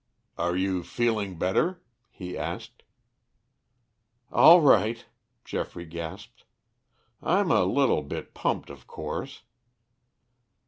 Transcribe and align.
"Are 0.35 0.55
you 0.57 0.81
feeling 0.81 1.37
better?" 1.37 1.79
he 2.09 2.35
asked. 2.35 2.81
"All 4.31 4.59
right," 4.59 5.05
Geoffrey 5.45 5.85
gasped. 5.85 6.43
"I'm 7.21 7.51
a 7.51 7.65
little 7.65 8.01
bit 8.01 8.33
pumped, 8.33 8.71
of 8.71 8.87
course." 8.87 9.43